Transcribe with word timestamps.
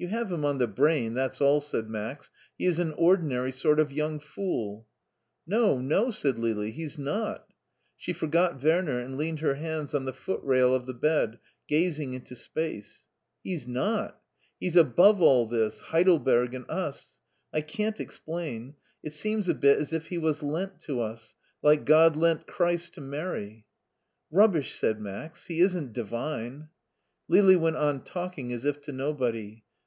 You 0.00 0.06
have 0.06 0.30
him 0.30 0.44
on 0.44 0.58
the 0.58 0.68
brain, 0.68 1.14
that's 1.14 1.40
all!" 1.40 1.60
said 1.60 1.90
Max. 1.90 2.30
He 2.56 2.66
is 2.66 2.78
an 2.78 2.92
ordinary 2.92 3.50
sort 3.50 3.80
of 3.80 3.90
young 3.90 4.20
fool." 4.20 4.86
No, 5.44 5.80
no!" 5.80 6.12
said 6.12 6.38
Lili, 6.38 6.70
"he's 6.70 6.96
not!" 6.96 7.52
She 7.96 8.12
forgot 8.12 8.62
Werner 8.62 9.00
and 9.00 9.18
leaned 9.18 9.40
her 9.40 9.56
hands 9.56 9.94
on 9.94 10.04
the 10.04 10.12
footrail 10.12 10.72
of 10.72 10.86
the 10.86 10.94
bed, 10.94 11.40
gazing 11.66 12.14
into 12.14 12.36
space." 12.36 13.06
He's 13.42 13.66
not 13.66 14.20
He's 14.60 14.76
above 14.76 15.20
all 15.20 15.46
this— 15.46 15.82
^Heidelberg 15.82 16.54
and 16.54 16.70
us. 16.70 17.18
I 17.52 17.60
can't 17.60 17.98
explain. 17.98 18.76
It 19.02 19.14
seems 19.14 19.48
a 19.48 19.52
bit 19.54 19.80
as 19.80 19.92
if 19.92 20.06
he 20.10 20.18
was 20.18 20.44
lent 20.44 20.78
to 20.82 21.00
us, 21.00 21.34
like 21.60 21.84
God 21.84 22.14
lent 22.14 22.46
Christ 22.46 22.94
to 22.94 23.00
Mary."" 23.00 23.66
Rubbish!" 24.30 24.72
said 24.78 25.00
Max; 25.00 25.46
"he 25.46 25.58
isn't 25.60 25.92
divine." 25.92 26.68
Lili 27.26 27.56
went 27.56 27.78
on 27.78 28.04
talking, 28.04 28.52
as 28.52 28.64
if 28.64 28.80
to 28.82 28.92
nobody. 28.92 29.64